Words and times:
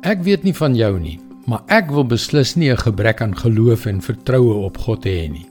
Ek 0.00 0.22
weet 0.24 0.46
nie 0.48 0.54
van 0.56 0.72
jou 0.72 0.94
nie, 0.96 1.18
maar 1.44 1.60
ek 1.68 1.90
wil 1.92 2.06
beslis 2.08 2.54
nie 2.56 2.70
'n 2.72 2.80
gebrek 2.80 3.20
aan 3.20 3.36
geloof 3.36 3.84
en 3.86 4.00
vertroue 4.00 4.64
op 4.64 4.78
God 4.78 5.04
hê 5.04 5.28
nie. 5.28 5.46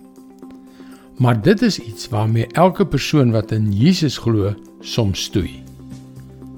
Maar 1.20 1.41
dit 1.41 1.62
is 1.62 1.79
iets 1.79 2.10
waarmee 2.10 2.47
elke 2.54 2.85
persoon 2.85 3.31
wat 3.31 3.51
in 3.51 3.71
Jesus 3.71 4.17
glo 4.17 4.55
soms 4.81 5.23
stoei. 5.23 5.62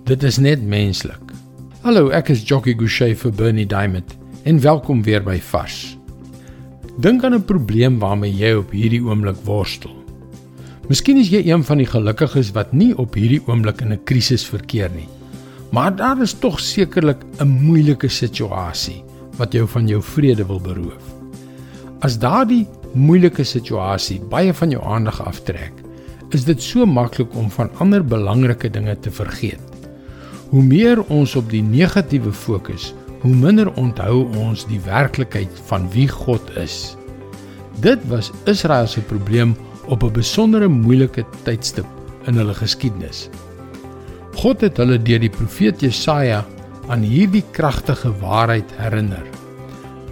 Dit 0.05 0.23
is 0.23 0.37
net 0.37 0.63
menslik. 0.63 1.19
Hallo, 1.81 2.09
ek 2.09 2.29
is 2.29 2.47
Jockey 2.47 2.73
Gouchee 2.73 3.15
vir 3.15 3.31
Bernie 3.31 3.67
Diamond 3.67 4.17
en 4.43 4.61
welkom 4.61 5.03
weer 5.03 5.23
by 5.23 5.39
Vars. 5.39 5.97
Dink 6.97 7.23
aan 7.23 7.33
'n 7.33 7.43
probleem 7.43 7.99
waarmee 7.99 8.31
jy 8.31 8.53
op 8.53 8.71
hierdie 8.71 9.03
oomblik 9.03 9.37
worstel. 9.43 9.95
Miskien 10.87 11.17
is 11.17 11.29
jy 11.29 11.43
een 11.51 11.63
van 11.63 11.77
die 11.77 11.87
gelukkiges 11.87 12.51
wat 12.51 12.71
nie 12.73 12.97
op 12.97 13.13
hierdie 13.15 13.41
oomblik 13.47 13.81
in 13.81 13.91
'n 13.91 14.03
krisis 14.03 14.45
verkeer 14.45 14.89
nie. 14.95 15.07
Maar 15.71 15.95
daar 15.95 16.21
is 16.21 16.33
tog 16.33 16.59
sekerlik 16.59 17.23
'n 17.39 17.47
moeilike 17.47 18.07
situasie 18.07 19.03
wat 19.37 19.53
jou 19.53 19.67
van 19.67 19.87
jou 19.87 20.01
vrede 20.03 20.45
wil 20.45 20.59
beroof. 20.59 21.03
As 21.99 22.19
daardie 22.19 22.67
moeilike 22.93 23.43
situasie 23.43 24.19
baie 24.19 24.53
van 24.53 24.69
jou 24.69 24.83
aandag 24.83 25.21
aftrek, 25.25 25.71
is 26.29 26.43
dit 26.43 26.61
so 26.61 26.85
maklik 26.85 27.35
om 27.35 27.49
van 27.49 27.69
ander 27.77 28.05
belangrike 28.05 28.69
dinge 28.69 28.99
te 28.99 29.11
vergeet. 29.11 29.61
Hoe 30.49 30.63
meer 30.63 31.03
ons 31.03 31.35
op 31.35 31.49
die 31.49 31.63
negatiewe 31.63 32.33
fokus, 32.33 32.93
hoe 33.21 33.35
minder 33.35 33.73
onthou 33.73 34.25
ons 34.37 34.65
die 34.67 34.79
werklikheid 34.79 35.61
van 35.65 35.89
wie 35.91 36.07
God 36.07 36.57
is. 36.57 36.97
Dit 37.79 37.99
was 38.07 38.31
Israel 38.45 38.87
se 38.87 39.01
probleem 39.01 39.55
op 39.87 40.03
'n 40.03 40.11
besondere 40.11 40.67
moeilike 40.67 41.25
tydstip 41.43 41.87
in 42.25 42.33
hulle 42.33 42.53
geskiedenis. 42.53 43.29
God 44.39 44.63
het 44.63 44.79
hulle 44.79 44.97
deur 45.01 45.21
die 45.21 45.31
profeet 45.31 45.83
Jesaja 45.83 46.41
aan 46.91 47.03
hierdie 47.05 47.43
kragtige 47.55 48.11
waarheid 48.21 48.71
herinner. 48.79 49.25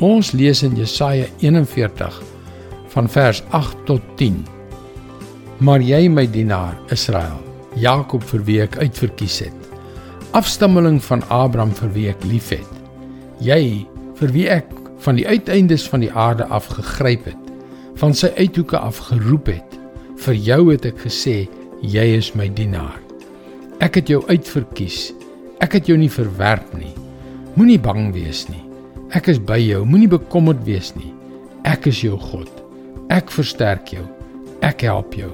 Ons 0.03 0.31
lees 0.31 0.63
in 0.63 0.75
Jesaja 0.79 1.27
41 1.41 2.21
van 2.93 3.09
vers 3.11 3.41
8 3.55 3.85
tot 3.87 4.03
10. 4.19 4.41
Maar 5.59 5.83
jy 5.83 6.05
my 6.11 6.25
dienaar 6.31 6.77
Israel, 6.93 7.39
Jakob 7.75 8.23
vir 8.31 8.45
wie 8.47 8.59
ek 8.63 8.77
uitverkies 8.79 9.41
het, 9.43 9.67
afstammeling 10.37 11.01
van 11.03 11.23
Abraham 11.33 11.73
vir 11.75 11.91
wie 11.95 12.07
ek 12.13 12.23
liefhet. 12.27 12.77
Jy 13.43 13.85
vir 14.19 14.33
wie 14.35 14.47
ek 14.51 14.71
van 15.03 15.19
die 15.19 15.27
uiteindes 15.27 15.87
van 15.89 16.03
die 16.03 16.11
aarde 16.11 16.47
af 16.51 16.67
gegryp 16.75 17.27
het, 17.31 17.51
van 17.99 18.15
sy 18.15 18.31
uithoeke 18.39 18.79
af 18.79 19.01
geroep 19.09 19.51
het. 19.51 19.77
Vir 20.19 20.35
jou 20.35 20.63
het 20.71 20.87
ek 20.87 21.05
gesê, 21.07 21.43
jy 21.83 22.09
is 22.19 22.33
my 22.35 22.47
dienaar. 22.51 23.08
Ek 23.79 23.95
het 23.95 24.09
jou 24.11 24.19
uitverkies. 24.27 25.13
Ek 25.63 25.77
het 25.77 25.87
jou 25.87 25.95
nie 25.99 26.11
verwerp 26.11 26.73
nie. 26.75 26.91
Moenie 27.55 27.79
bang 27.79 28.09
wees 28.15 28.45
nie. 28.51 28.61
Ek 29.15 29.29
is 29.31 29.39
by 29.39 29.57
jou. 29.61 29.85
Moenie 29.87 30.09
bekommerd 30.11 30.65
wees 30.67 30.91
nie. 30.97 31.13
Ek 31.67 31.87
is 31.87 32.01
jou 32.03 32.19
God. 32.19 32.49
Ek 33.13 33.31
versterk 33.31 33.93
jou. 33.95 34.03
Ek 34.65 34.83
help 34.83 35.15
jou. 35.15 35.31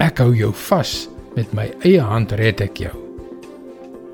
Ek 0.00 0.24
hou 0.24 0.32
jou 0.36 0.52
vas. 0.66 0.94
Met 1.36 1.52
my 1.52 1.68
eie 1.84 2.00
hand 2.00 2.32
red 2.40 2.62
ek 2.64 2.80
jou. 2.86 2.94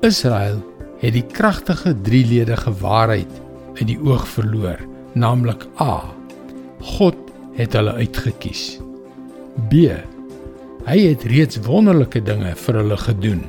Israel 0.03 0.59
het 0.99 1.15
die 1.15 1.23
kragtige 1.23 1.93
drieledige 2.03 2.71
waarheid 2.83 3.31
uit 3.79 3.87
die 3.89 3.99
oog 4.03 4.25
verloor, 4.27 4.79
naamlik 5.15 5.63
A. 5.81 6.03
God 6.95 7.15
het 7.55 7.75
hulle 7.79 7.95
uitgekies. 7.99 8.77
B. 9.71 9.87
Hy 10.83 10.97
het 10.99 11.23
reeds 11.31 11.61
wonderlike 11.63 12.19
dinge 12.27 12.49
vir 12.59 12.77
hulle 12.81 12.97
gedoen 12.99 13.43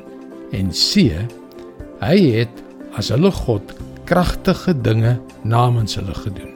en 0.55 0.69
C 0.71 1.09
hy 1.99 2.19
het 2.37 2.61
as 2.95 3.09
hulle 3.11 3.33
God 3.35 3.73
kragtige 4.07 4.75
dinge 4.87 5.17
namens 5.43 5.97
hulle 5.99 6.15
gedoen. 6.15 6.53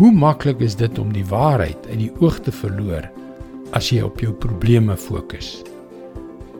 Hoe 0.00 0.10
maklik 0.10 0.64
is 0.66 0.74
dit 0.80 0.98
om 0.98 1.12
die 1.14 1.22
waarheid 1.28 1.86
uit 1.86 2.00
die 2.00 2.10
oog 2.18 2.40
te 2.42 2.50
verloor 2.50 3.06
as 3.76 3.92
jy 3.94 4.00
op 4.02 4.18
jou 4.18 4.32
probleme 4.42 4.96
fokus. 4.98 5.60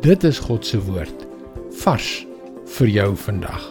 Dit 0.07 0.23
is 0.29 0.39
God 0.47 0.63
se 0.67 0.79
woord 0.79 1.27
vars 1.83 2.13
vir 2.77 2.93
jou 2.95 3.09
vandag. 3.25 3.67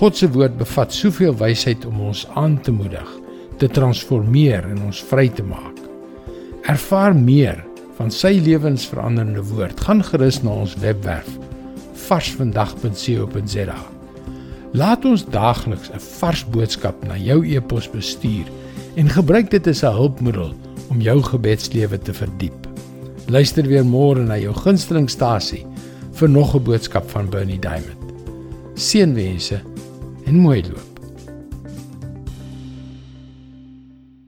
God 0.00 0.16
se 0.16 0.30
woord 0.32 0.56
bevat 0.62 0.96
soveel 0.96 1.36
wysheid 1.44 1.84
om 1.84 2.00
ons 2.08 2.24
aan 2.40 2.56
te 2.64 2.72
moedig, 2.72 3.12
te 3.60 3.68
transformeer 3.68 4.64
en 4.72 4.80
ons 4.88 5.04
vry 5.12 5.28
te 5.28 5.44
maak. 5.44 5.76
Ervaar 6.72 7.12
meer 7.12 7.60
van 7.98 8.10
sy 8.10 8.40
lewensveranderende 8.44 9.42
woord, 9.42 9.80
gaan 9.80 10.02
gerus 10.04 10.42
na 10.42 10.50
ons 10.50 10.74
webwerf 10.82 11.28
varsvandag.co.za. 12.04 13.78
Laat 14.74 15.04
ons 15.04 15.24
daagliks 15.30 15.90
'n 15.90 16.00
vars 16.18 16.44
boodskap 16.44 16.96
na 17.06 17.16
jou 17.16 17.44
e-pos 17.46 17.90
bestuur 17.90 18.46
en 18.96 19.08
gebruik 19.08 19.50
dit 19.50 19.66
as 19.66 19.82
'n 19.82 19.94
hulpmiddel 19.94 20.54
om 20.90 21.00
jou 21.00 21.22
gebedslewe 21.22 21.98
te 21.98 22.12
verdiep. 22.12 22.66
Luister 23.26 23.66
weer 23.66 23.84
môre 23.84 24.24
na 24.24 24.36
jou 24.38 24.54
gunstelingstasie 24.54 25.66
vir 26.12 26.28
nog 26.28 26.54
'n 26.54 26.62
boodskap 26.62 27.10
van 27.10 27.30
Bernie 27.30 27.58
Diamond. 27.58 28.02
Seënwense 28.74 29.62
en 30.26 30.34
mooi 30.34 30.62
loop. 30.62 30.93